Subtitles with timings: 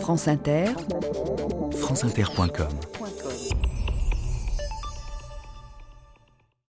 [0.00, 0.66] France Inter,
[1.72, 2.68] franceinter.com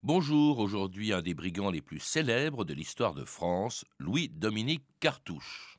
[0.04, 5.78] Bonjour, aujourd'hui un des brigands les plus célèbres de l'histoire de France, Louis-Dominique Cartouche.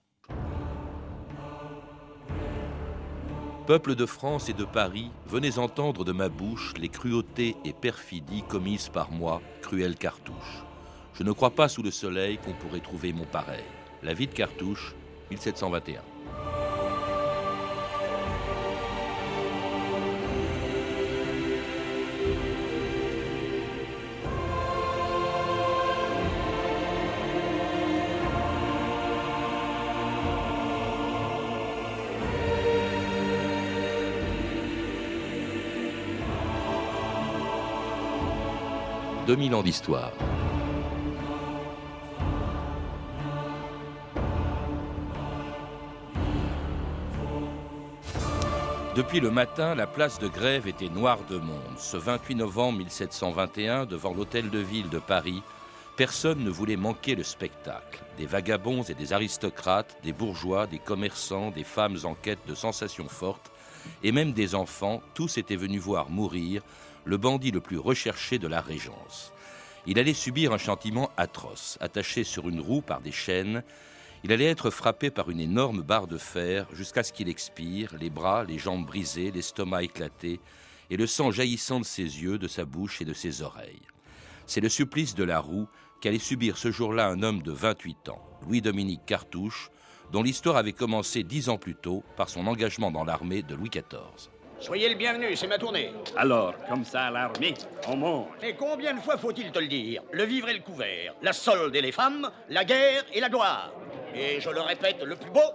[3.67, 8.43] Peuple de France et de Paris, venez entendre de ma bouche les cruautés et perfidies
[8.43, 10.65] commises par moi, cruel Cartouche.
[11.15, 13.65] Je ne crois pas sous le soleil qu'on pourrait trouver mon pareil.
[14.03, 14.95] La vie de Cartouche,
[15.31, 16.03] 1721.
[39.37, 40.13] 2000 ans d'histoire.
[48.95, 51.61] Depuis le matin, la place de Grève était noire de monde.
[51.77, 55.43] Ce 28 novembre 1721, devant l'hôtel de ville de Paris,
[55.99, 58.03] personne ne voulait manquer le spectacle.
[58.17, 63.11] Des vagabonds et des aristocrates, des bourgeois, des commerçants, des femmes en quête de sensations
[63.11, 63.53] fortes,
[64.03, 66.63] et même des enfants, tous étaient venus voir mourir
[67.07, 69.33] le bandit le plus recherché de la Régence.
[69.87, 73.63] Il allait subir un châtiment atroce, attaché sur une roue par des chaînes.
[74.25, 78.11] Il allait être frappé par une énorme barre de fer jusqu'à ce qu'il expire, les
[78.11, 80.41] bras, les jambes brisées, l'estomac éclaté,
[80.91, 83.83] et le sang jaillissant de ses yeux, de sa bouche et de ses oreilles.
[84.47, 85.69] C'est le supplice de la roue
[86.01, 89.71] qu'allait subir ce jour-là un homme de 28 ans, Louis-Dominique Cartouche,
[90.13, 93.71] dont l'histoire avait commencé dix ans plus tôt par son engagement dans l'armée de Louis
[93.71, 94.36] XIV.
[94.59, 95.93] Soyez le bienvenu, c'est ma tournée.
[96.17, 97.55] Alors, comme ça, à l'armée,
[97.89, 98.29] on mange.
[98.43, 100.03] Et combien de fois faut-il te le dire?
[100.13, 103.73] Le vivre et le couvert, la solde et les femmes, la guerre et la gloire.
[104.15, 105.53] Et je le répète, le plus beau,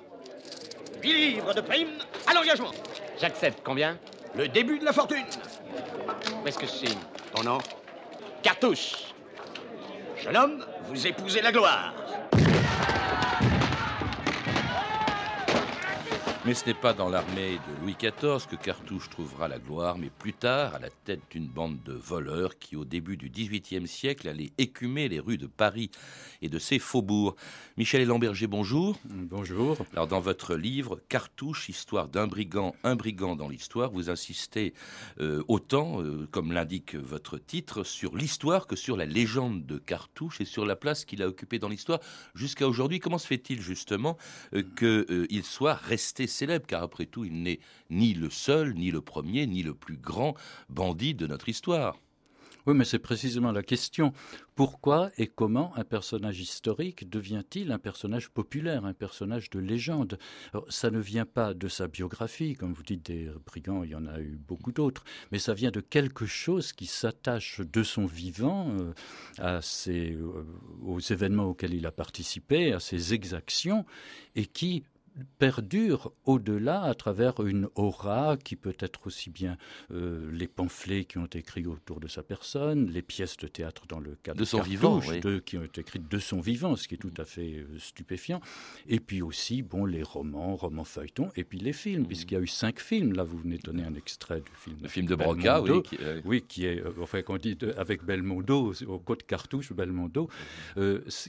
[1.01, 2.71] 8 livres de prime à l'engagement.
[3.19, 3.61] J'accepte.
[3.63, 3.97] Combien?
[4.35, 5.25] Le début de la fortune.
[6.43, 6.99] Où est-ce que je signe
[7.35, 7.57] Ton nom?
[8.43, 9.13] Cartouche.
[10.15, 11.93] Jeune homme, vous épousez la gloire.
[16.43, 20.09] Mais ce n'est pas dans l'armée de Louis XIV que Cartouche trouvera la gloire, mais
[20.09, 24.27] plus tard à la tête d'une bande de voleurs qui, au début du XVIIIe siècle,
[24.27, 25.91] allait écumer les rues de Paris
[26.41, 27.35] et de ses faubourgs.
[27.77, 28.97] Michel Lamberger, bonjour.
[29.05, 29.77] Bonjour.
[29.93, 34.73] Alors, dans votre livre Cartouche, histoire d'un brigand, un brigand dans l'histoire, vous insistez
[35.19, 40.41] euh, autant, euh, comme l'indique votre titre, sur l'histoire que sur la légende de Cartouche
[40.41, 41.99] et sur la place qu'il a occupée dans l'histoire
[42.33, 42.99] jusqu'à aujourd'hui.
[42.99, 44.17] Comment se fait-il justement
[44.55, 47.59] euh, qu'il soit resté célèbre, car après tout, il n'est
[47.89, 50.35] ni le seul, ni le premier, ni le plus grand
[50.69, 51.97] bandit de notre histoire.
[52.67, 54.13] Oui, mais c'est précisément la question.
[54.53, 60.19] Pourquoi et comment un personnage historique devient-il un personnage populaire, un personnage de légende?
[60.69, 64.05] Ça ne vient pas de sa biographie, comme vous dites, des brigands, il y en
[64.05, 68.69] a eu beaucoup d'autres, mais ça vient de quelque chose qui s'attache de son vivant
[68.79, 68.93] euh,
[69.39, 70.45] à ses, euh,
[70.83, 73.85] aux événements auxquels il a participé, à ses exactions,
[74.35, 74.83] et qui
[75.37, 79.57] perdure au-delà à travers une aura qui peut être aussi bien
[79.91, 83.85] euh, les pamphlets qui ont été écrits autour de sa personne, les pièces de théâtre
[83.87, 85.01] dans le cadre de son vivant,
[85.45, 88.41] qui ont été écrites de son vivant, ce qui est tout à fait euh, stupéfiant.
[88.87, 92.41] Et puis aussi, bon, les romans, romans feuilletons, et puis les films, puisqu'il y a
[92.41, 93.13] eu cinq films.
[93.13, 94.77] Là, vous venez de donner un extrait du film.
[94.81, 98.73] Le film de Broca, oui, qui, oui, qui est, euh, enfin, qu'on dit avec Belmondo,
[98.87, 100.29] au côté cartouche, Belmondo,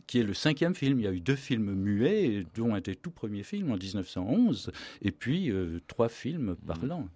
[0.06, 1.00] qui est le cinquième film.
[1.00, 4.70] Il y a eu deux films muets, dont un des tout premiers films en 1911,
[5.02, 7.08] et puis euh, trois films parlants.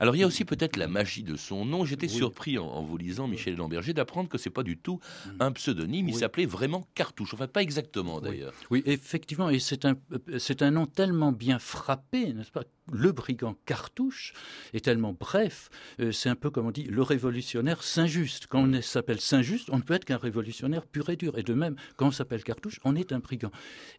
[0.00, 1.84] Alors il y a aussi peut-être la magie de son nom.
[1.84, 5.30] J'étais surpris en, vous lisant, Michel Lamberger, d'apprendre que c'est pas du tout mm.
[5.40, 6.08] un pseudonyme.
[6.08, 7.34] Il s'appelait vraiment Cartouche.
[7.34, 8.52] Enfin, pas exactement d'ailleurs.
[8.70, 8.82] Oui.
[8.86, 9.94] effectivement, et c'est un,
[10.38, 12.64] c'est un nom tellement bien frappé, n'est-ce pas?
[12.92, 14.34] Le brigand cartouche
[14.74, 18.46] est tellement bref, euh, c'est un peu comme on dit le révolutionnaire Saint-Just.
[18.46, 21.38] Quand on s'appelle Saint-Just, on ne peut être qu'un révolutionnaire pur et dur.
[21.38, 23.50] Et de même, quand on s'appelle cartouche, on est un brigand.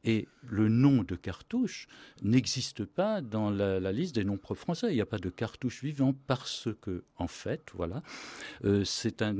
[0.04, 1.88] Et le nom de cartouche
[2.24, 4.88] n'existe pas dans la, liste des noms propres français.
[4.92, 8.02] Il n'y a pas de cartouche vivant parce que, en fait, voilà,
[8.64, 9.36] euh, c'est un,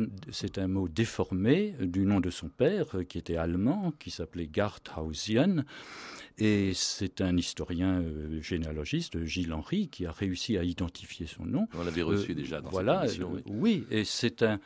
[0.58, 5.64] un mot déformé du nom de son père, euh, qui était allemand, qui s'appelait Garthausian.
[6.38, 11.68] Et c'est un historien euh, généalogiste, Gilles Henry, qui a réussi à identifier son nom.
[11.74, 13.86] On l'avait reçu déjà dans voilà, cette émission, oui.
[13.90, 14.60] et c'est un.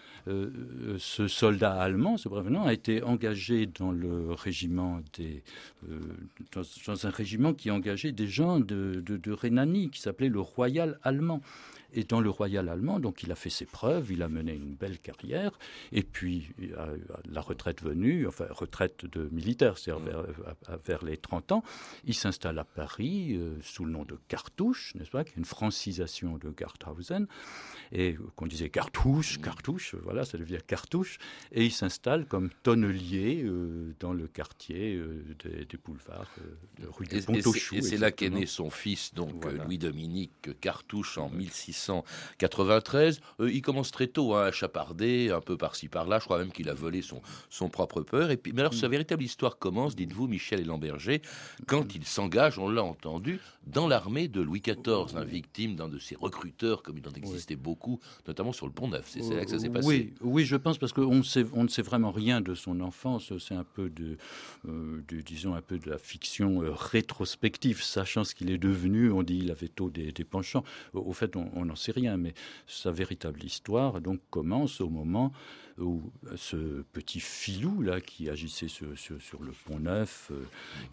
[0.97, 5.43] Ce soldat allemand, ce nom, a été engagé dans le régiment des.
[6.53, 10.99] Dans, un régiment qui engageait des gens de, de, de Rhénanie, qui s'appelait le Royal
[11.03, 11.41] Allemand.
[11.93, 14.75] Et dans le royal allemand, donc il a fait ses preuves, il a mené une
[14.75, 15.57] belle carrière.
[15.91, 16.49] Et puis,
[17.29, 20.25] la retraite venue, enfin retraite de militaire, c'est-à-dire vers,
[20.85, 21.63] vers, les 30 ans,
[22.05, 25.45] il s'installe à Paris euh, sous le nom de Cartouche, n'est-ce pas, qui est une
[25.45, 27.27] francisation de Garthausen,
[27.91, 31.17] et qu'on disait Cartouche, Cartouche, voilà, ça devient Cartouche.
[31.51, 36.29] Et il s'installe comme tonnelier euh, dans le quartier euh, des, boulevards
[36.79, 37.75] de rue des Pontauchoux.
[37.75, 41.78] Et c'est là qu'est né son fils, donc Louis-Dominique Cartouche, en 1600.
[41.87, 43.21] 1893.
[43.39, 46.19] Euh, il commence très tôt hein, à chaparder, un peu par-ci par-là.
[46.19, 48.31] Je crois même qu'il a volé son, son propre peur.
[48.31, 48.91] Et puis, mais alors, sa mm.
[48.91, 51.21] véritable histoire commence, dites-vous, Michel et Lamberger,
[51.67, 55.99] quand il s'engage, on l'a entendu, dans l'armée de Louis XIV, un victime d'un de
[55.99, 59.07] ces recruteurs, comme il en existait beaucoup, notamment sur le Pont Neuf.
[59.09, 59.87] C'est là que ça s'est passé.
[59.87, 61.21] Oui, oui, je pense parce qu'on
[61.53, 63.31] on ne sait vraiment rien de son enfance.
[63.37, 64.17] C'est un peu de,
[64.67, 69.11] euh, disons, un peu de la fiction euh, rétrospective, sachant ce qu'il est devenu.
[69.11, 70.63] On dit qu'il avait tôt des, penchants.
[70.93, 72.33] Au, fait, on n'en sait rien, mais
[72.67, 75.31] sa véritable histoire donc commence au moment
[75.77, 76.01] où
[76.35, 78.87] ce petit filou là qui agissait sur,
[79.41, 80.43] le pont Neuf, euh,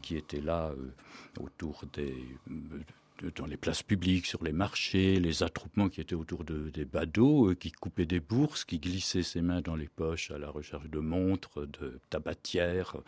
[0.02, 0.93] qui était là euh,
[1.40, 2.14] autour des
[2.50, 6.84] euh, dans les places publiques, sur les marchés, les attroupements qui étaient autour de, des
[6.84, 10.90] badauds, qui coupaient des bourses, qui glissaient ses mains dans les poches à la recherche
[10.90, 12.99] de montres, de tabatières.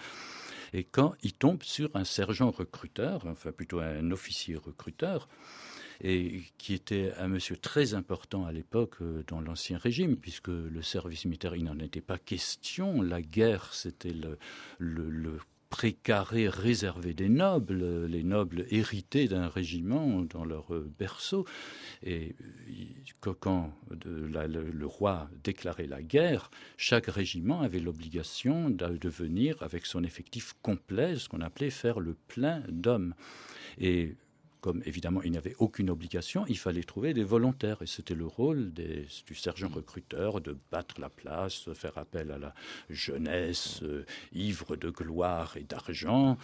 [0.73, 5.29] Et quand il tombe sur un sergent recruteur, enfin plutôt un officier recruteur,
[6.01, 10.83] et qui était un monsieur très important à l'époque euh, dans l'Ancien Régime, puisque le
[10.83, 13.03] service militaire, il n'en était pas question.
[13.03, 14.15] La guerre, c'était
[14.79, 15.39] le,
[15.71, 21.45] précaré réservé des nobles, les nobles hérités d'un régiment dans leur euh, berceau.
[22.03, 22.35] Et
[23.41, 30.55] quand le, roi déclarait la guerre, chaque régiment avait l'obligation de venir avec son effectif
[30.63, 33.15] complet, ce qu'on appelait faire le plein d'hommes.
[33.79, 34.17] Et
[34.61, 37.83] comme évidemment il n'y avait aucune obligation, il fallait trouver des volontaires.
[37.83, 42.39] Et c'était le rôle des, du sergent recruteur de battre la place, faire appel à
[42.39, 42.55] la
[42.91, 46.39] jeunesse euh, ivre de gloire et d'argent,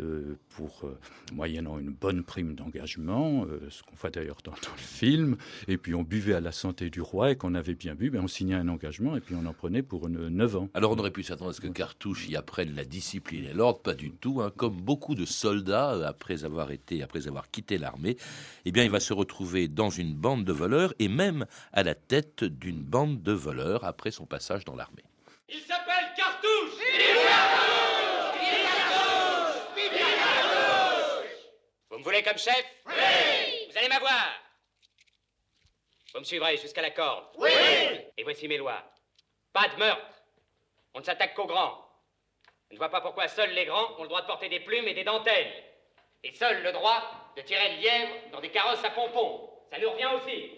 [0.00, 0.98] euh, pour, euh,
[1.32, 5.36] moyennant une bonne prime d'engagement, ce qu'on voit d'ailleurs dans, le film.
[5.68, 8.20] Et puis on buvait à la santé du roi, et qu'on avait bien bu, ben
[8.22, 10.68] on signait un engagement, et puis on en prenait pour une, 9 ans.
[10.74, 13.80] Alors on aurait pu s'attendre à ce que Cartouche y apprenne la discipline et l'ordre,
[13.80, 14.40] pas du tout.
[14.40, 14.52] Hein.
[14.56, 18.16] Comme beaucoup de soldats, après avoir été, après avoir quitté l'armée,
[18.64, 21.94] eh bien, il va se retrouver dans une bande de voleurs et même à la
[21.94, 25.04] tête d'une bande de voleurs après son passage dans l'armée.
[25.48, 26.80] Il s'appelle Cartouche
[31.90, 32.64] Vous me voulez comme chef?
[32.86, 34.28] Oui Vous allez m'avoir
[36.14, 37.50] Vous me suivrez jusqu'à la corde Oui
[38.16, 38.82] Et voici mes lois.
[39.52, 40.06] Pas de meurtre.
[40.94, 41.86] On ne s'attaque qu'aux grands.
[42.70, 44.86] Je ne vois pas pourquoi seuls les grands ont le droit de porter des plumes
[44.86, 45.52] et des dentelles.
[46.22, 47.02] Et seul le droit
[47.36, 49.50] de tirer le lièvre dans des carrosses à pompons.
[49.70, 50.50] Ça nous revient aussi.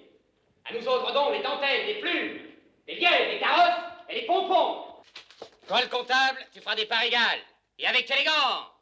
[0.65, 2.41] À nous autres donc, les dentelles, les plumes,
[2.87, 4.85] les lièvres, les carrosses et les pompons.
[5.69, 7.41] Toi, le comptable, tu feras des parts égales.
[7.79, 8.73] Et avec élégance.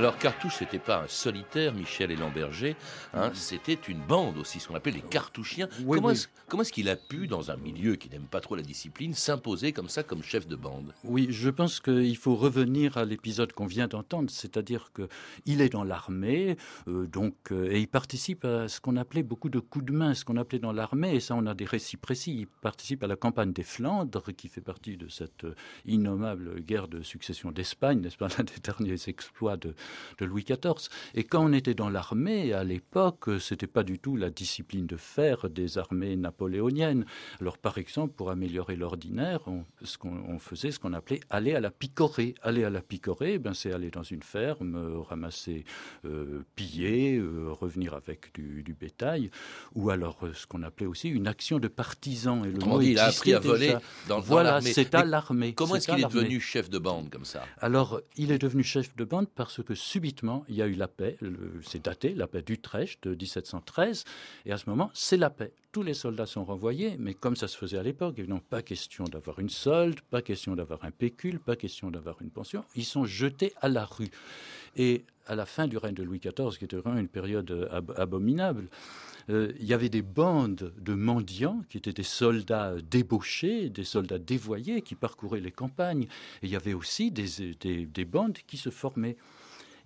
[0.00, 2.74] Alors Cartouche, n'était pas un solitaire, Michel et Lamberger,
[3.12, 5.68] hein, c'était une bande aussi, ce qu'on appelle les cartouchiens.
[5.86, 6.08] comment
[6.62, 9.90] est-ce qu'il a pu, dans un milieu qui n'aime pas trop la discipline, s'imposer comme
[9.90, 10.94] ça comme chef de bande?
[11.04, 15.84] Oui, je pense qu'il faut revenir à l'épisode qu'on vient d'entendre, c'est-à-dire qu'il est dans
[15.84, 16.56] l'armée,
[16.88, 20.14] euh, donc euh, et il participe à ce qu'on appelait beaucoup de coups de main,
[20.14, 22.34] ce qu'on appelait dans l'armée, et ça on a des récits précis.
[22.38, 25.54] Il participe à la campagne des Flandres, qui fait partie de cette euh,
[25.84, 29.74] innommable guerre de succession d'Espagne, n'est-ce pas, l'un des derniers exploits de,
[30.18, 30.88] de Louis XIV.
[31.14, 34.96] Et quand on était dans l'armée, à l'époque, c'était pas du tout la discipline de
[34.96, 37.04] fer des armées napoléoniennes.
[37.40, 41.60] Alors, par exemple, pour améliorer l'ordinaire, on, ce qu'on faisait ce qu'on appelait aller à
[41.60, 42.34] la picorée.
[42.42, 45.64] Aller à la picorée, ben, c'est aller dans une ferme, ramasser,
[46.04, 49.30] euh, piller, euh, revenir avec du, bétail,
[49.74, 52.44] ou alors euh, ce qu'on appelait aussi une action de partisan.
[52.44, 53.74] Et le mot il a appris à voler
[54.08, 55.54] dans, voilà, c'est à l'armée.
[55.54, 57.44] Comment est-ce qu'il est devenu chef de bande comme ça?
[57.60, 60.88] Alors, il est devenu chef de bande parce que subitement, il y a eu la
[60.88, 61.16] paix,
[61.62, 64.04] c'est daté, la paix d'Utrecht de 1713,
[64.46, 65.52] et à ce moment, c'est la paix.
[65.72, 69.04] Tous les soldats sont renvoyés, mais comme ça se faisait à l'époque, évidemment, pas question
[69.04, 73.04] d'avoir une solde, pas question d'avoir un pécule, pas question d'avoir une pension, ils sont
[73.04, 74.10] jetés à la rue.
[74.76, 78.68] Et à la fin du règne de Louis XIV, qui était vraiment une période abominable,
[79.28, 84.18] euh, il y avait des bandes de mendiants qui étaient des soldats débauchés, des soldats
[84.18, 86.04] dévoyés qui parcouraient les campagnes.
[86.42, 89.16] Et il y avait aussi des bandes qui se formaient.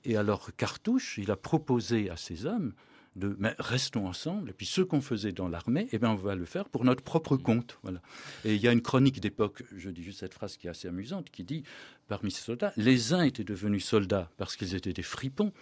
[0.04, 2.72] Et alors Cartouche, il a proposé à ces hommes
[3.16, 4.50] de mais restons ensemble.
[4.50, 7.02] Et puis ce qu'on faisait dans l'armée, eh bien, on va le faire pour notre
[7.02, 7.78] propre compte.
[7.82, 8.00] Voilà.
[8.44, 10.88] Et il y a une chronique d'époque, je dis juste cette phrase qui est assez
[10.88, 11.62] amusante, qui dit
[12.08, 15.52] parmi ces soldats, les uns étaient devenus soldats parce qu'ils étaient des fripons,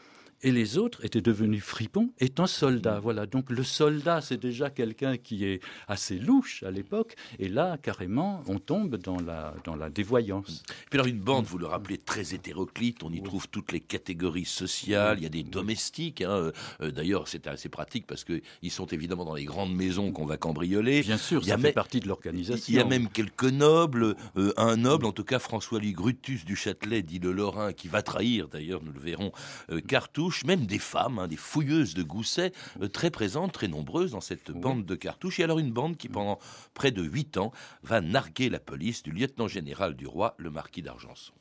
[0.42, 3.00] et les autres étaient devenus fripons étant soldats.
[3.00, 7.78] Voilà, donc le soldat, c'est déjà quelqu'un qui est assez louche à l'époque, et là,
[7.82, 10.62] carrément, on tombe dans la, dans la dévoyance.
[10.90, 14.44] Puis alors, une bande, vous le rappelez, très hétéroclite, on y trouve toutes les catégories
[14.44, 16.50] sociales, il y a des domestiques, hein.
[16.80, 20.37] Euh, d'ailleurs, c'est assez pratique parce qu'ils sont évidemment dans les grandes maisons qu'on va
[20.37, 21.02] cambrioler.
[21.02, 22.64] Bien sûr, il y a ça fait partie de l'organisation.
[22.68, 26.56] Il y a même quelques nobles, euh, un noble, en tout cas François-Louis Grutus du
[26.56, 29.32] Châtelet, dit le Lorrain, qui va trahir, d'ailleurs, nous le verrons,
[29.70, 34.12] euh, Cartouche même des femmes, hein, des fouilleuses de gousset, euh, très présentes, très nombreuses
[34.12, 35.40] dans cette bande de cartouches.
[35.40, 36.38] Et alors une bande qui, pendant
[36.74, 40.82] près de huit ans, va narguer la police du lieutenant général du roi, le marquis
[40.82, 41.32] d'Argenson.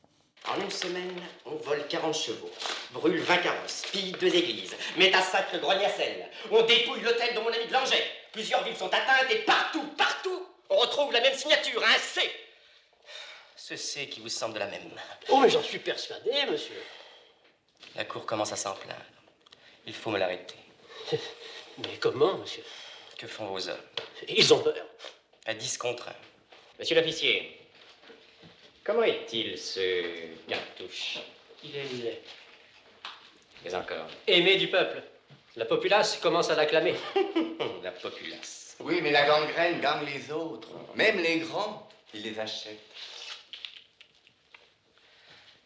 [0.48, 2.50] En une semaine, on vole 40 chevaux,
[2.94, 6.30] brûle 20 carrosses, pille deux églises, met à sac le grenier à sel.
[6.50, 8.04] On dépouille l'hôtel de mon ami de Langeais.
[8.32, 12.22] Plusieurs villes sont atteintes et partout, partout, on retrouve la même signature, un C.
[13.56, 14.90] Ce C qui vous semble de la même.
[15.30, 16.82] Oh, mais j'en suis persuadé, monsieur.
[17.96, 19.02] La cour commence à s'en plaindre.
[19.86, 20.56] Il faut me l'arrêter.
[21.80, 22.64] Mais comment, monsieur?
[23.18, 23.78] Que font vos hommes?
[24.28, 24.86] Ils ont peur.
[25.46, 26.14] À 10 contre 1.
[26.80, 27.60] Monsieur l'officier,
[28.84, 31.20] comment est-il ce cartouche?
[31.64, 32.22] Il est laid.
[33.64, 34.08] Mais encore.
[34.28, 35.02] Aimé du peuple.
[35.56, 36.96] La populace commence à l'acclamer.
[37.84, 38.76] La populace.
[38.80, 40.70] Oui, mais la gangrène gagne les autres.
[40.96, 42.80] Même les grands, ils les achètent.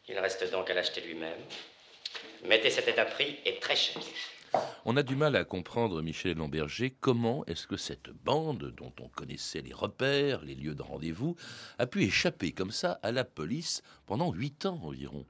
[0.08, 1.42] Il reste donc à l'acheter lui-même.
[2.48, 4.02] Mettez cet état prix est très cher.
[4.86, 9.10] On a du mal à comprendre, Michel Lamberger, comment est-ce que cette bande, dont on
[9.10, 11.36] connaissait les repères, les lieux de rendez-vous,
[11.78, 15.26] a pu échapper comme ça à la police pendant huit ans environ?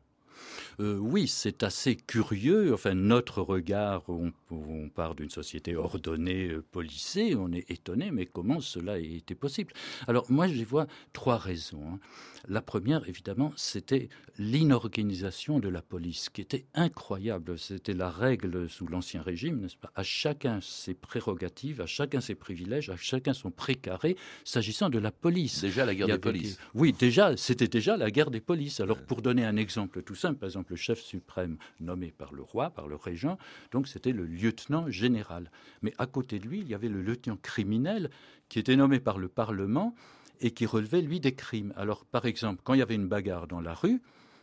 [0.80, 2.74] Euh, oui, c'est assez curieux.
[2.74, 8.26] Enfin, notre regard, on, on part d'une société ordonnée, euh, policée, on est étonné, mais
[8.26, 9.74] comment cela a été possible?
[10.08, 12.00] Alors, moi, j'y vois trois raisons.
[12.48, 17.58] La première, évidemment, c'était l'inorganisation de la police, qui était incroyable.
[17.58, 19.92] C'était la règle sous l'Ancien Régime, n'est-ce pas?
[19.96, 25.12] À chacun ses prérogatives, à chacun ses privilèges, à chacun son précaré, s'agissant de la
[25.12, 25.62] police.
[25.62, 26.60] Déjà la guerre des polices.
[26.74, 28.80] Oui, déjà, c'était déjà la guerre des polices.
[28.80, 32.42] Alors, pour donner un exemple tout simple, par exemple, le chef suprême nommé par le
[32.42, 33.38] roi, par le régent,
[33.72, 35.52] donc c'était le lieutenant général.
[35.82, 38.10] Mais à côté de lui, il y avait le lieutenant criminel
[38.50, 39.96] qui était nommé par le Parlement
[40.42, 41.74] et qui relevait, lui, des crimes.
[41.76, 44.02] Alors, par exemple, quand il y avait une bagarre dans la rue,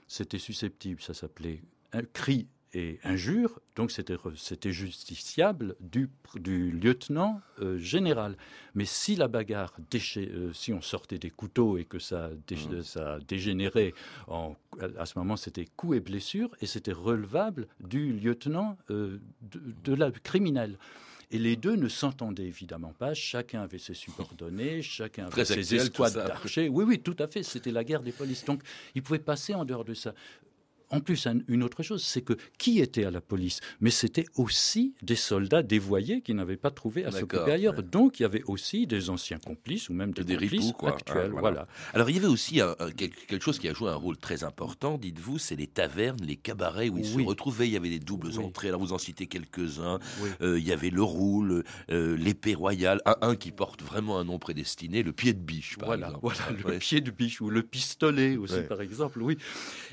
[0.09, 7.77] c'était susceptible, ça s'appelait un cri et injure, donc c'était justiciable du, du lieutenant euh,
[7.77, 8.37] général.
[8.75, 9.75] Mais si la bagarre,
[10.17, 12.83] euh, si on sortait des couteaux et que ça, mmh.
[12.83, 13.93] ça dégénérait,
[14.27, 14.57] en,
[14.99, 19.95] à ce moment c'était coups et blessures, et c'était relevable du lieutenant euh, de, de
[19.95, 20.79] la criminelle.
[21.33, 23.15] Et les deux ne s'entendaient évidemment pas.
[23.15, 26.69] Chacun avait ses subordonnés, chacun avait ses escouades d'archers.
[26.69, 27.43] Oui, oui, tout à fait.
[27.43, 28.45] C'était la guerre des polices.
[28.45, 28.63] Donc,
[28.95, 30.15] ils pouvaient passer en dehors de ça
[30.93, 33.61] en plus, une autre chose, c'est que qui était à la police?
[33.81, 37.83] Mais c'était aussi des soldats dévoyés qui n'avaient pas trouvé à s'occuper ailleurs.
[37.83, 40.91] Donc, il y avait aussi des anciens complices ou même des, des complices quoi.
[40.91, 41.33] actuels.
[41.35, 41.67] Ah, voilà.
[41.95, 42.61] Alors, il y avait aussi
[42.97, 46.91] quelque chose qui a joué un rôle très important, dites-vous, c'est les tavernes, les cabarets
[46.91, 47.67] où ils se retrouvaient.
[47.69, 48.69] Il y avait des doubles entrées.
[48.69, 49.99] Alors, vous en citez quelques-uns.
[50.43, 54.39] Euh, il y avait le roule, euh, l'épée royale, un, qui porte vraiment un nom
[54.39, 56.35] prédestiné, le pied de biche, par voilà, exemple.
[56.37, 59.23] Voilà, le pied de biche ou le pistolet aussi, par exemple.
[59.23, 59.39] Oui.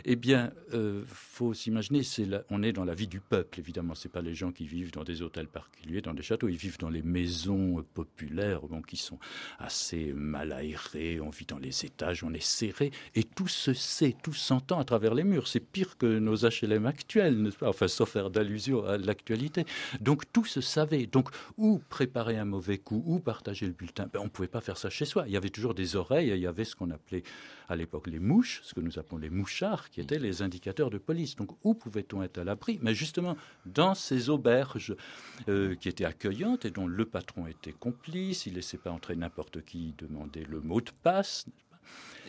[0.04, 0.52] Eh bien.
[0.74, 2.02] Euh, faut s'imaginer,
[2.50, 3.96] on est dans la vie du peuple, évidemment.
[3.96, 6.48] C'est pas les gens qui vivent dans des hôtels particuliers, dans des châteaux.
[6.48, 9.20] Ils vivent dans les maisons populaires, bon, qui sont
[9.58, 11.20] assez mal aérées.
[11.20, 14.86] On vit dans les étages, on est serré, et tout se sait, tout s'entend à
[14.86, 15.48] travers les murs.
[15.48, 17.70] C'est pire que nos HLM actuels, n'est-ce pas?
[17.70, 19.66] Enfin, sauf faire d'allusion à l'actualité.
[20.02, 21.06] Donc tout se savait.
[21.06, 24.10] Donc ou préparer un mauvais coup, ou partager le bulletin?
[24.12, 25.26] Ben, on pouvait pas faire ça chez soi.
[25.28, 26.30] Il y avait toujours des oreilles.
[26.30, 27.24] Il y avait ce qu'on appelait
[27.70, 30.98] à l'époque les mouches, ce que nous appelons les mouchards, qui étaient les indicateurs de
[30.98, 31.36] police.
[31.36, 32.80] Donc où pouvait-on être à l'abri?
[32.82, 34.96] Mais justement, dans ces auberges
[35.48, 39.16] euh, qui étaient accueillantes et dont le patron était complice, il ne laissait pas entrer
[39.16, 41.46] n'importe qui demander le mot de passe,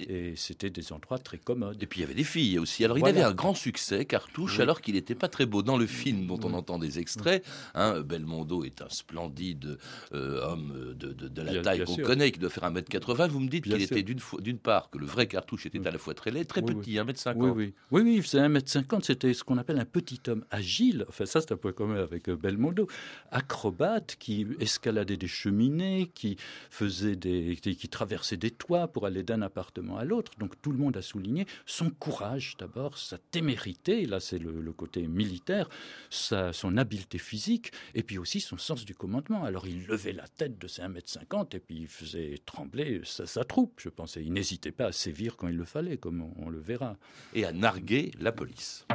[0.09, 1.83] et c'était des endroits très commodes.
[1.83, 2.85] Et puis il y avait des filles aussi.
[2.85, 5.63] Alors il avait un grand succès, Cartouche, alors qu'il n'était pas très beau.
[5.63, 9.79] Dans le film dont on entend des extraits, hein, Belmondo est un splendide
[10.13, 13.29] euh, homme de, de, la taille qu'on connaît, qui doit faire 1m80.
[13.29, 16.15] Vous me dites qu'il était d'une part que le vrai Cartouche était à la fois
[16.15, 17.35] très laid, très petit, 1m50.
[17.37, 19.05] Oui, oui, oui, oui il faisait 1m50.
[19.05, 21.05] C'était ce qu'on appelle un petit homme agile.
[21.09, 22.87] Enfin, ça, c'est un point commun avec euh, Belmondo.
[23.31, 26.37] Acrobate, qui escaladait des cheminées, qui
[26.71, 30.33] faisait des, qui traversait des toits pour aller d'un appartement à l'autre.
[30.39, 35.07] Donc tout le monde a souligné son courage d'abord, sa témérité, là c'est le, côté
[35.09, 35.69] militaire,
[36.09, 39.45] sa, son habileté physique, et puis aussi son sens du commandement.
[39.45, 43.81] Alors il levait la tête de ses 1m50 et puis il faisait trembler sa, troupe,
[43.81, 44.23] je pensais.
[44.23, 46.97] Il n'hésitait pas à sévir quand il le fallait, comme on, on le verra.
[47.35, 48.87] Et à narguer la police.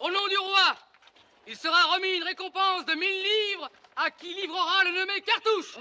[0.00, 0.76] Au nom du roi,
[1.48, 5.76] il sera remis une récompense de 1000 livres à qui livrera le nommé cartouche.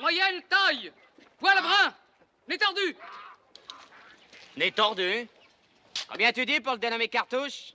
[0.00, 0.92] Moyenne taille,
[1.38, 1.94] poil brun,
[2.48, 2.96] nez tordu.
[4.56, 5.28] Nez tordu
[6.08, 7.74] Combien tu dis pour le dénommé cartouche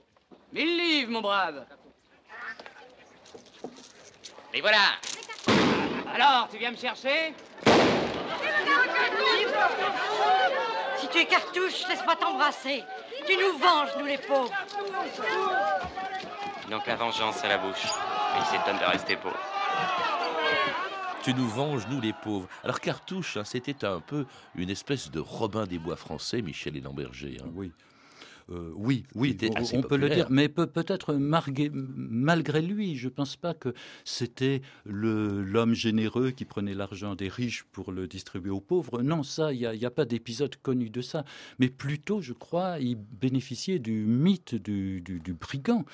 [0.52, 1.66] 1000 livres, mon brave.
[4.54, 4.96] Et voilà.
[6.14, 7.34] Alors, tu viens me chercher
[10.98, 12.82] Si tu es cartouche, laisse-moi t'embrasser.
[13.26, 14.52] Tu nous venges, nous les pauvres.
[16.70, 17.86] Donc la vengeance à la bouche.
[18.36, 19.38] il s'étonne de rester pauvre.
[21.22, 22.46] Tu nous venges, nous les pauvres.
[22.62, 26.80] Alors Cartouche, hein, c'était un peu une espèce de Robin des Bois français, Michel et
[26.80, 27.38] Lamberger.
[27.42, 27.48] Hein.
[27.54, 27.72] Oui.
[28.50, 29.36] Euh, oui, oui,
[29.74, 34.62] on, peut le dire, mais peut, peut-être malgré lui, je ne pense pas que c'était
[34.86, 39.02] l'homme généreux qui prenait l'argent des riches pour le distribuer aux pauvres.
[39.02, 41.26] Non, ça, il n'y a, pas d'épisode connu de ça.
[41.58, 45.84] Mais plutôt, je crois, il bénéficiait du mythe du brigand.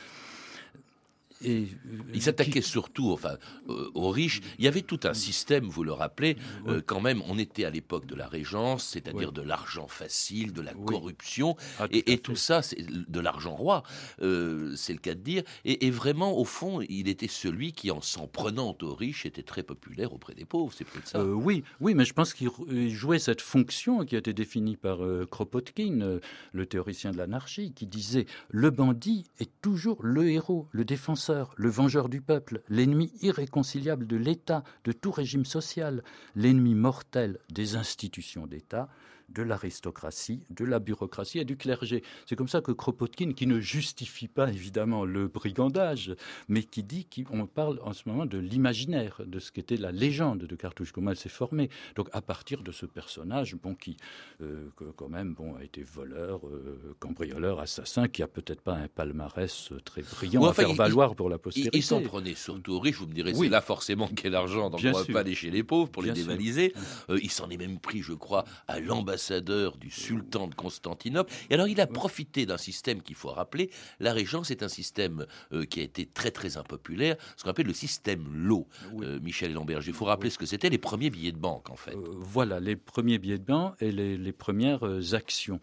[1.44, 1.68] Et,
[2.12, 3.36] il s'attaquait surtout enfin,
[3.68, 4.40] euh, aux riches.
[4.58, 6.36] Il y avait tout un système, vous le rappelez,
[6.66, 10.62] euh, quand même, on était à l'époque de la Régence, c'est-à-dire de l'argent facile, de
[10.62, 13.82] la corruption, ah, et, tout ça, c'est de l'argent roi,
[14.22, 15.42] euh, c'est le cas de dire.
[15.64, 19.62] Et, vraiment, au fond, il était celui qui, en s'en prenant aux riches, était très
[19.62, 21.24] populaire auprès des pauvres, c'est peut-être ça.
[21.24, 22.50] oui, oui, mais je pense qu'il
[22.90, 24.98] jouait cette fonction qui a été définie par
[25.30, 26.20] Kropotkin,
[26.52, 31.68] le théoricien de l'anarchie, qui disait le bandit est toujours le héros, le défenseur le
[31.68, 36.02] vengeur du peuple, l'ennemi irréconciliable de l'État, de tout régime social,
[36.34, 38.88] l'ennemi mortel des institutions d'État,
[39.34, 42.02] de l'aristocratie, de la bureaucratie et du clergé.
[42.26, 46.14] C'est comme ça que Kropotkin, qui ne justifie pas évidemment le brigandage,
[46.48, 50.44] mais qui dit qu'on parle en ce moment de l'imaginaire, de ce qu'était la légende
[50.44, 51.68] de Cartouche, comment elle s'est formée.
[51.96, 53.96] Donc à partir de ce personnage, bon, qui
[54.40, 58.88] euh, quand même bon, a été voleur, euh, cambrioleur, assassin, qui a peut-être pas un
[58.88, 61.76] palmarès très brillant à faire valoir pour la postérité.
[61.76, 64.80] Il, s'en prenait surtout aux riches, vous me direz, c'est là forcément qu'est l'argent, donc
[64.82, 66.72] on ne va pas aller chez les pauvres pour les dévaliser.
[67.10, 71.32] Euh, il s'en est même pris, je crois, à l'ambassade ambassadeur du sultan de Constantinople.
[71.48, 73.70] Et alors il a profité d'un système qu'il faut rappeler.
[74.00, 77.66] La Régence est un système euh, qui a été très très impopulaire, ce qu'on appelle
[77.66, 78.66] le système lot.
[79.00, 81.76] Euh, Michel Lambert, il faut rappeler ce que c'était les premiers billets de banque en
[81.76, 81.94] fait.
[81.94, 85.60] Euh, voilà, les premiers billets de banque et les, les premières actions.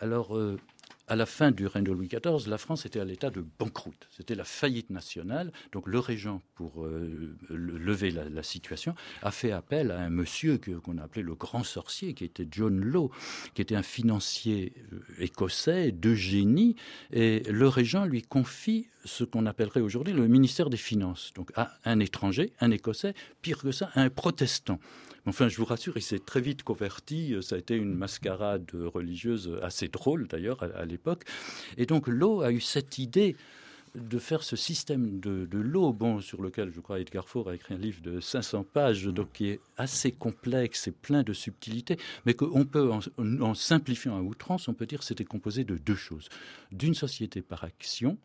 [0.00, 0.36] Alors,
[1.06, 4.08] à la fin du règne de Louis XIV, la France était à l'état de banqueroute.
[4.10, 5.52] C'était la faillite nationale.
[5.72, 10.98] Donc le régent, pour euh, lever la, situation, a fait appel à un monsieur qu'on
[10.98, 13.10] a appelé le grand sorcier, qui était John Law,
[13.54, 16.76] qui était un financier euh, écossais de génie.
[17.12, 21.32] Et le régent lui confie ce qu'on appellerait aujourd'hui le ministère des Finances.
[21.34, 24.78] Donc à un étranger, un écossais, pire que ça, un protestant.
[25.26, 27.34] Enfin, je vous rassure, il s'est très vite converti.
[27.40, 31.24] Ça a été une mascarade religieuse assez drôle, d'ailleurs, à, l'époque.
[31.78, 33.36] Et donc, l'eau a eu cette idée
[33.94, 37.74] de faire ce système de, l'eau, bon, sur lequel je crois Edgar Faure a écrit
[37.74, 42.34] un livre de 500 pages, donc qui est assez complexe et plein de subtilités, mais
[42.34, 43.00] qu'on peut, en,
[43.40, 46.28] en, simplifiant à outrance, on peut dire que c'était composé de deux choses.
[46.72, 48.18] D'une société par action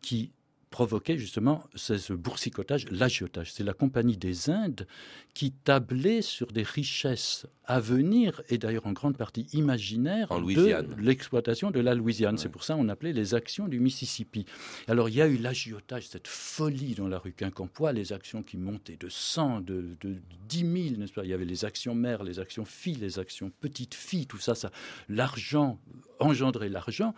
[0.00, 0.30] qui
[0.72, 3.52] provoquait justement ce, boursicotage, l'agiotage.
[3.52, 4.88] C'est la Compagnie des Indes
[5.34, 11.70] qui tablait sur des richesses à venir et d'ailleurs en grande partie imaginaires de l'exploitation
[11.70, 12.38] de la Louisiane.
[12.38, 14.46] C'est pour ça qu'on appelait les actions du Mississippi.
[14.88, 18.56] Alors il y a eu l'agiotage, cette folie dans la rue Quincampoix, les actions qui
[18.56, 20.16] montaient de 100, de, de
[20.48, 21.24] 10 000, n'est-ce pas?
[21.24, 24.54] Il y avait les actions mères, les actions filles, les actions petites filles, tout ça,
[24.54, 24.72] ça
[25.08, 25.78] l'argent
[26.18, 27.14] engendrait l'argent.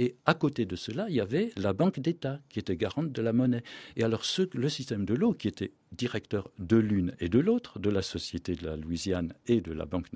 [0.00, 3.20] Et à côté de cela, il y avait la Banque d'État qui était garante de
[3.20, 3.62] la monnaie.
[3.96, 4.22] Et alors
[4.54, 8.54] le système de l'eau, qui était directeur de l'une et de l'autre, de la Société
[8.54, 10.06] de la Louisiane et de la Banque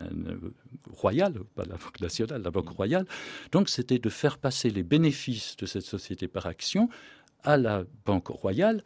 [0.90, 3.04] royale, pas la Banque nationale, la Banque royale,
[3.52, 6.88] donc c'était de faire passer les bénéfices de cette société par action
[7.42, 8.82] à la Banque royale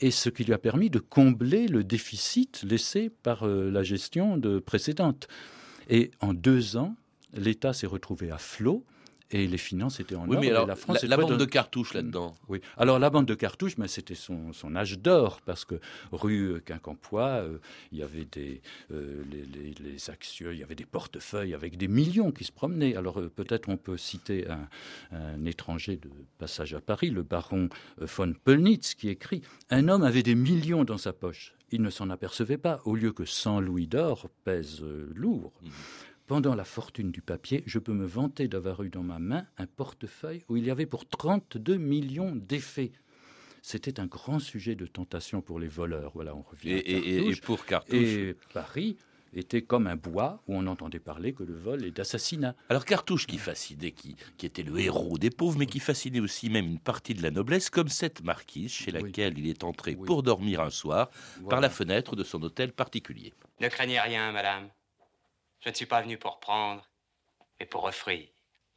[0.00, 4.38] et ce qui lui a permis de combler le déficit laissé par euh, la gestion
[4.38, 5.28] de précédente.
[5.90, 6.96] Et en deux ans,
[7.34, 8.82] l'État s'est retrouvé à flot
[9.30, 11.44] et les finances étaient en oui, Mais alors, la, France, la, bande de...
[11.44, 12.34] cartouches là-dedans.
[12.48, 12.60] Oui.
[12.76, 15.74] Alors la bande de cartouches, mais c'était son, son, âge d'or parce que
[16.12, 17.58] rue Quincampoix, euh,
[17.92, 21.88] il y avait des euh, les, les, actions, il y avait des portefeuilles avec des
[21.88, 22.96] millions qui se promenaient.
[22.96, 24.68] Alors euh, peut-être on peut citer un,
[25.12, 30.22] un, étranger de passage à Paris, le baron von Pölnitz, qui écrit un homme avait
[30.22, 33.86] des millions dans sa poche il ne s'en apercevait pas, au lieu que 100 louis
[33.86, 35.52] d'or pèsent euh, lourd.
[36.28, 39.66] Pendant la fortune du papier, je peux me vanter d'avoir eu dans ma main un
[39.66, 42.92] portefeuille où il y avait pour 32 millions d'effets.
[43.62, 46.12] C'était un grand sujet de tentation pour les voleurs.
[46.14, 46.68] Voilà, on revient.
[46.70, 48.98] Et, à et- et- pour Cartouche Et Paris
[49.32, 52.54] était comme un bois où on n'entendait parler que de vol et d'assassinat.
[52.68, 56.50] Alors Cartouche qui fascinait, qui, qui était le héros des pauvres, mais qui fascinait aussi
[56.50, 60.22] même une partie de la noblesse, comme cette marquise chez laquelle il est entré pour
[60.22, 61.10] dormir un soir
[61.48, 63.32] par la fenêtre de son hôtel particulier.
[63.62, 64.68] Ne craignez rien, madame.
[65.60, 66.86] Je ne suis pas venu pour prendre,
[67.58, 68.28] mais pour offrir.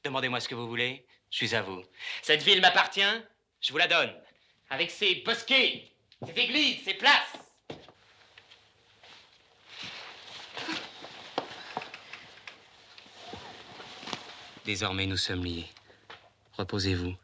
[0.03, 1.83] Demandez-moi ce que vous voulez, je suis à vous.
[2.21, 3.01] Cette ville m'appartient,
[3.61, 4.13] je vous la donne.
[4.69, 5.91] Avec ses bosquets,
[6.25, 7.37] ses églises, ses places.
[14.65, 15.67] Désormais, nous sommes liés.
[16.53, 17.15] Reposez-vous.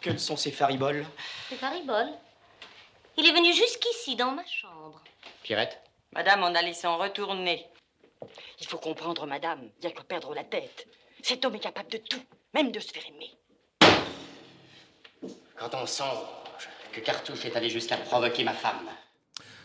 [0.00, 1.04] Quels sont ces fariboles?
[1.48, 2.08] C'est faribole.
[3.16, 5.02] Il est venu jusqu'ici, dans ma chambre.
[5.42, 5.82] Pierrette?
[6.12, 7.66] Madame, on a laissé en retourner.
[8.60, 10.86] Il faut comprendre, madame, bien que perdre la tête.
[11.22, 12.22] Cet homme est capable de tout,
[12.54, 13.30] même de se faire aimer.
[15.56, 18.88] Quand on songe que Cartouche est allé jusqu'à provoquer ma femme.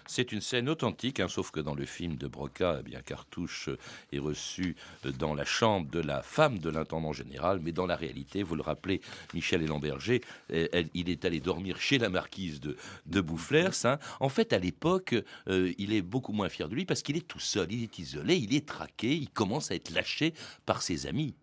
[0.06, 3.70] C'est une scène authentique, hein, sauf que dans le film de Broca, eh bien, Cartouche
[3.70, 3.78] euh,
[4.12, 7.96] est reçu euh, dans la chambre de la femme de l'intendant général, mais dans la
[7.96, 9.02] réalité, vous le rappelez,
[9.34, 13.86] Michel Hélamberger, euh, il est allé dormir chez la marquise de, Boufflers.
[13.86, 14.00] hein.
[14.20, 15.16] En fait, à l'époque,
[15.48, 18.36] il est beaucoup moins fier de lui parce qu'il est tout seul, il est isolé,
[18.36, 20.34] il est traqué, il commence à être lâché
[20.66, 21.34] par ses amis.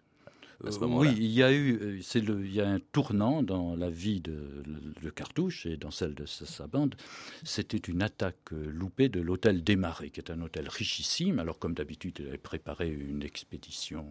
[0.66, 1.10] À ce Euh, moment-là.
[1.10, 3.88] oui, il y a eu, euh, c'est le, il y a un tournant dans la
[3.88, 4.62] vie de,
[5.02, 6.96] de Cartouche et dans celle de sa, sa bande.
[7.44, 11.38] C'était une attaque euh, loupée de l'hôtel Desmarais, qui est un hôtel richissime.
[11.38, 14.06] Alors, comme d'habitude, il avait préparé une expédition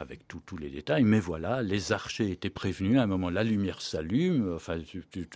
[0.00, 1.04] avec tous tous les détails.
[1.04, 2.98] Mais voilà, les archers étaient prévenus.
[2.98, 4.54] À un moment, la lumière s'allume.
[4.54, 4.78] Enfin,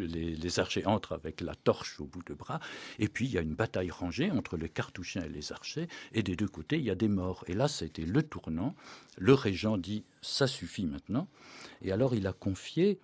[0.00, 2.58] les, les archers entrent avec la torche au bout de bras.
[2.98, 5.86] Et puis, il y a une bataille rangée entre les cartouchiens et les archers.
[6.12, 7.44] Et des deux côtés, il y a des morts.
[7.46, 8.74] Et là, c'était le tournant.
[9.16, 11.28] Le régent dit ça suffit maintenant.
[11.82, 12.98] Et alors, il a confié.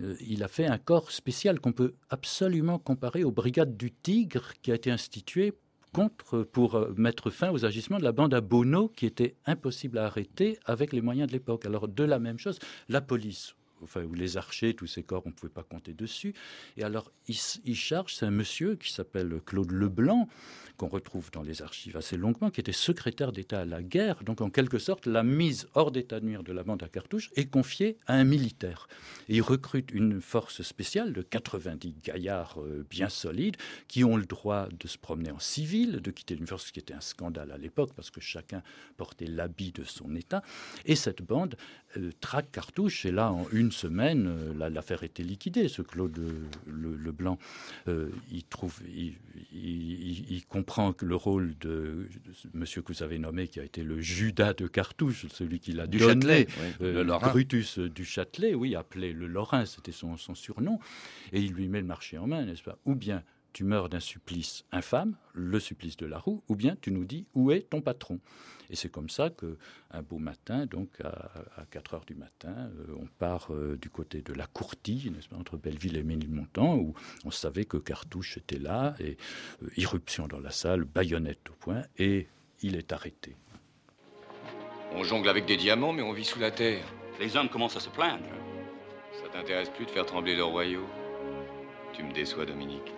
[0.00, 4.52] euh, il a fait un corps spécial qu'on peut absolument comparer aux brigades du Tigre
[4.62, 5.52] qui a été institué
[5.92, 9.98] contre pour euh, mettre fin aux agissements de la bande à Bono qui était impossible
[9.98, 11.66] à arrêter avec les moyens de l'époque.
[11.66, 12.58] Alors de la même chose,
[12.88, 16.34] la police enfin, ou les archers, tous ces corps, on ne pouvait pas compter dessus.
[16.76, 20.28] Et alors, il, il charge, c'est un monsieur qui s'appelle Claude Leblanc,
[20.76, 24.24] qu'on retrouve dans les archives assez longuement, qui était secrétaire d'État à la guerre.
[24.24, 27.30] Donc, en quelque sorte, la mise hors d'état de nuire de la bande à cartouches
[27.36, 28.88] est confiée à un militaire.
[29.28, 33.56] Et il recrute une force spéciale de 90 gaillards euh, bien solides
[33.88, 36.94] qui ont le droit de se promener en civil, de quitter une force qui était
[36.94, 38.62] un scandale à l'époque parce que chacun
[38.96, 40.42] portait l'habit de son État.
[40.86, 41.56] Et cette bande
[41.96, 43.04] euh, traque cartouche.
[43.04, 45.68] Et là, en une semaine, euh, la- l'affaire était liquidée.
[45.68, 46.20] Ce Claude
[46.66, 47.38] le, Leblanc,
[47.88, 49.14] euh, il trouve, il,
[49.52, 52.08] il- il- il comprend que le rôle de,
[52.54, 55.86] monsieur que vous avez nommé, qui a été le Judas de cartouche, celui qui l'a
[55.86, 57.30] Du donné, Châtelet, oui, euh, le.
[57.30, 60.78] Brutus du Châtelet, oui, appelé le Lorrain, c'était son, son surnom,
[61.32, 62.78] et il lui met le marché en main, n'est-ce pas?
[62.86, 66.92] Ou bien tu meurs d'un supplice infâme, le supplice de la roue, ou bien tu
[66.92, 68.20] nous dis où est ton patron.
[68.70, 69.58] Et c'est comme ça que
[69.90, 73.90] un beau matin, donc à, à 4 heures du matin, euh, on part euh, du
[73.90, 78.38] côté de la Courtille, n'est-ce pas, entre Belleville et Ménilmontant, où on savait que Cartouche
[78.38, 79.16] était là, et
[79.62, 82.28] euh, irruption dans la salle, baïonnette au point, et
[82.62, 83.34] il est arrêté.
[84.92, 86.84] On jongle avec des diamants, mais on vit sous la terre.
[87.18, 88.24] Les hommes commencent à se plaindre.
[89.20, 90.86] Ça t'intéresse plus de faire trembler le royaume?
[91.92, 92.92] Tu me déçois, Dominique.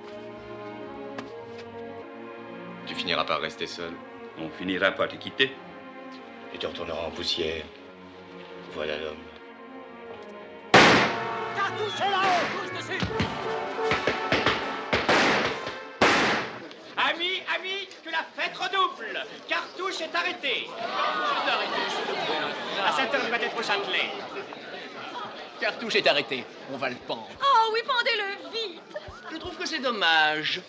[2.87, 3.93] Tu finiras par rester seul.
[4.38, 5.55] On finira par te quitter.
[6.55, 7.64] Et tu retourneras en poussière.
[8.73, 9.16] Voilà l'homme.
[11.55, 13.05] Cartouche est là-haut Touche dessus
[16.97, 19.25] Amis, amis, que la fête redouble.
[19.49, 20.68] Cartouche est arrêté.
[22.85, 24.11] À cette heure, il va être au Châtelet.
[25.61, 26.45] Cartouche est arrêté.
[26.73, 27.29] On va le pendre.
[27.40, 28.83] Oh oui, pendez-le vite
[29.31, 30.61] Je trouve que c'est dommage.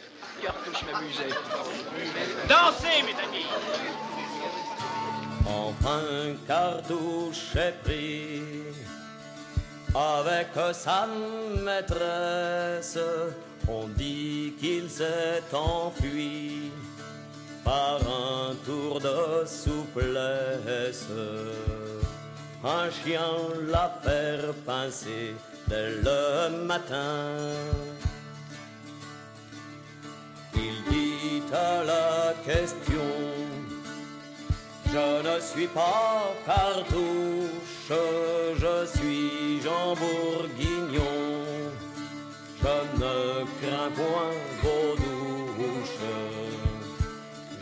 [0.43, 1.29] Cartouche m'amusait.
[2.49, 3.45] Dansez, mes amis.
[5.45, 8.41] Enfin, cartouche est pris
[9.95, 11.07] avec sa
[11.63, 12.99] maîtresse.
[13.69, 16.71] On dit qu'il s'est enfui
[17.63, 21.07] par un tour de souplesse.
[22.65, 23.31] Un chien
[23.71, 25.35] l'a fait pincer
[25.67, 27.07] dès le matin.
[31.53, 33.09] À la question
[34.93, 41.01] je ne suis pas cartouche, je suis Jean Bourguignon.
[42.61, 46.03] Je ne crains point vos douches.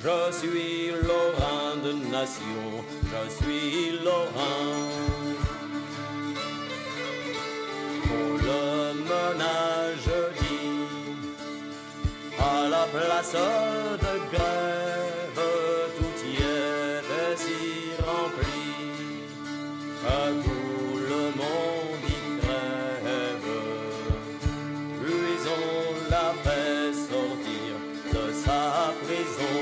[0.03, 3.71] Je suis Lorrain de nation, je suis.
[8.03, 8.93] Pour le
[12.91, 15.41] place de grève,
[15.97, 17.61] tout y était si
[18.05, 18.63] rempli
[20.01, 23.51] que tout le monde y crève.
[25.01, 27.71] Puis on l'a fait sortir
[28.13, 29.57] de sa prison.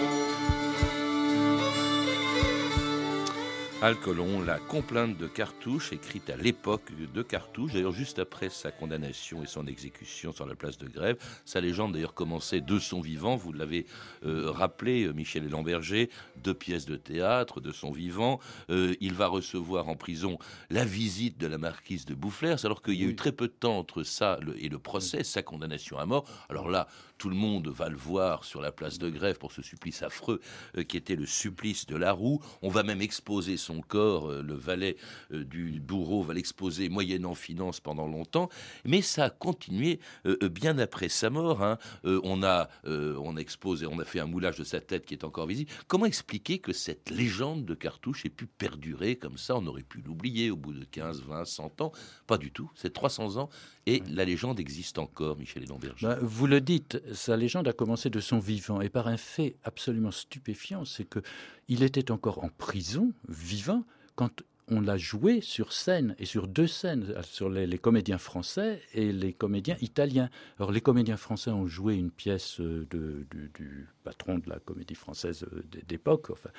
[3.81, 9.41] Alcolon, la complainte de Cartouche, écrite à l'époque de Cartouche, d'ailleurs juste après sa condamnation
[9.41, 11.17] et son exécution sur la place de Grève.
[11.43, 13.87] Sa légende d'ailleurs commençait de son vivant, vous l'avez
[14.27, 18.39] euh, rappelé, euh, Michel et Lamberger, deux pièces de théâtre de son vivant.
[18.69, 20.37] Euh, il va recevoir en prison
[20.69, 23.53] la visite de la marquise de Boufflers, alors qu'il y a eu très peu de
[23.53, 26.25] temps entre ça et le procès, sa condamnation à mort.
[26.47, 29.63] Alors là, tout le monde va le voir sur la place de Grève pour ce
[29.63, 30.39] supplice affreux
[30.77, 32.39] euh, qui était le supplice de la roue.
[32.61, 34.97] On va même exposer son corps, le valet
[35.31, 38.49] euh, du bourreau va l'exposer moyennant finance pendant longtemps,
[38.85, 41.63] mais ça a continué euh, euh, bien après sa mort.
[41.63, 41.77] hein.
[42.03, 45.23] On a on a exposé, on a fait un moulage de sa tête qui est
[45.23, 45.71] encore visible.
[45.87, 49.55] Comment expliquer que cette légende de Cartouche ait pu perdurer comme ça?
[49.55, 51.91] On aurait pu l'oublier au bout de 15, 20, 100 ans.
[52.27, 52.69] Pas du tout.
[52.75, 53.49] C'est 300 ans
[53.85, 56.07] et la légende existe encore, Michel Hélène-Berger.
[56.07, 59.55] Ben, vous le dites, sa légende a commencé de son vivant et par un fait
[59.63, 61.19] absolument stupéfiant, c'est que
[61.67, 63.83] il était encore en prison, vivant,
[64.15, 69.11] quand on l'a joué sur scène et sur deux scènes, sur les, comédiens français et
[69.11, 70.29] les comédiens italiens.
[70.57, 74.95] Alors les comédiens français ont joué une pièce euh, de- du, patron de la comédie
[74.95, 76.49] française euh, d'époque, enfin,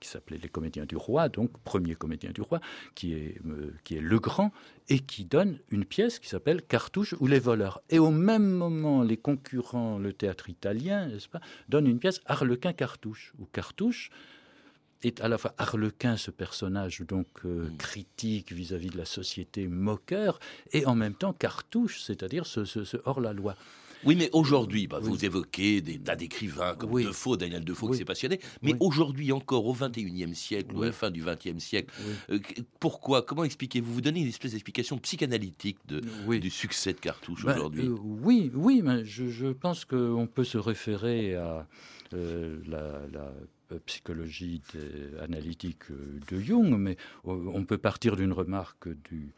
[0.00, 2.60] qui s'appelait Les Comédiens du Roi, donc premier comédien du Roi,
[2.94, 4.52] qui est, euh, qui est Le Grand,
[4.88, 7.82] et qui donne une pièce qui s'appelle Cartouche ou les voleurs.
[7.90, 12.72] Et au même moment, les concurrents, le théâtre italien, n'est-ce pas, donnent une pièce Harlequin
[12.72, 14.10] Cartouche, ou Cartouche
[15.02, 20.40] est à la fois Harlequin, ce personnage donc euh, critique vis-à-vis de la société, moqueur,
[20.72, 23.54] et en même temps Cartouche, c'est-à-dire ce, ce- ce hors-la-loi.
[24.04, 28.04] Oui, mais aujourd'hui, bah, vous évoquez des tas d'écrivains comme Defoe, Daniel Defoe, qui s'est
[28.04, 28.38] passionné.
[28.62, 31.92] Mais aujourd'hui encore, au XXIe siècle, ou à la fin du XXe siècle,
[32.30, 36.00] euh, qu- pourquoi Comment expliquez-vous Vous donnez une espèce d'explication psychanalytique de,
[36.38, 37.86] du succès de Cartouche Ben, aujourd'hui?
[37.86, 41.66] euh, oui, oui, mais je, je pense qu'on peut se référer à
[42.14, 43.32] euh, la, la,
[43.86, 49.32] psychologie des- analytique euh, de Jung, mais euh, on peut partir d'une remarque du,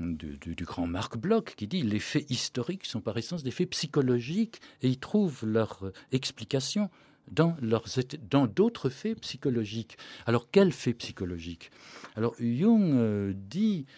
[0.00, 4.60] du, grand Marc Bloch qui dit les faits historiques sont par essence des faits psychologiques
[4.82, 6.90] et ils trouvent leur euh, explication
[7.30, 7.86] dans leurs
[8.30, 9.96] dans d'autres faits psychologiques.
[10.26, 11.70] Alors quels faits psychologiques?
[12.16, 13.92] Alors Jung euh, dit euh,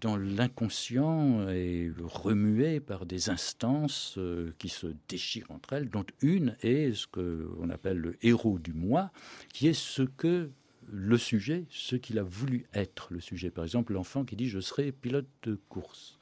[0.00, 6.56] dans l'inconscient est remué par des instances euh, qui se déchirent entre elles, dont une
[6.62, 9.10] est ce qu'on appelle le héros du moi,
[9.52, 10.50] qui est ce que
[10.90, 13.50] le sujet, ce qu'il a voulu être, le sujet.
[13.50, 16.18] Par exemple, l'enfant qui dit je serai pilote de course.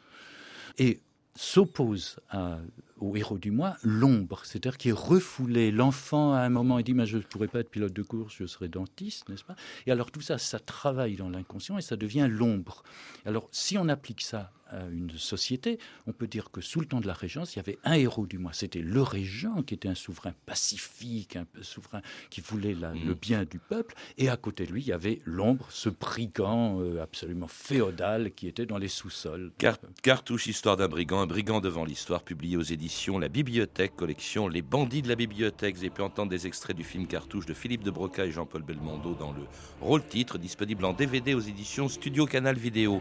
[0.78, 1.00] Et
[1.34, 2.58] s'oppose à-
[2.98, 5.70] au héros du moi l'ombre, c'est-à-dire qui est refoulé.
[5.70, 8.34] L'enfant, à un moment, il dit, mais je ne pourrais pas être pilote de course,
[8.38, 9.56] je serai dentiste, n'est-ce pas?
[9.86, 12.82] Et alors tout ça, ça travaille dans l'inconscient et ça devient l'ombre.
[13.24, 15.78] Alors si on applique ça à une société,
[16.08, 18.26] on peut dire que sous le temps de la Régence, il y avait un héros
[18.26, 18.50] du moi.
[18.52, 23.44] C'était le régent qui était un souverain pacifique, un souverain qui voulait la- le bien
[23.44, 23.94] du peuple.
[24.18, 28.48] Et à côté de lui, il y avait l'ombre, ce brigand euh, absolument féodal qui
[28.48, 29.52] était dans les sous-sols.
[29.58, 32.85] Car- Cartouche, histoire d'un brigand, un brigand devant l'histoire, publié aux éditions
[33.18, 35.74] La Bibliothèque, collection Les Bandits de la Bibliothèque.
[35.74, 38.62] Vous avez pu entendre des extraits du film Cartouche de Philippe de Broca et Jean-Paul
[38.62, 39.42] Belmondo dans le
[39.80, 43.00] rôle-titre, disponible en DVD aux éditions Studio Canal Vidéo.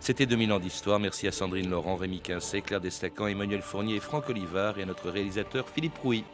[0.00, 1.00] C'était 2000 ans d'histoire.
[1.00, 4.86] Merci à Sandrine Laurent, Rémi Quincet, Claire Destacan, Emmanuel Fournier et Franck Olivard et à
[4.86, 6.24] notre réalisateur Philippe Rouy.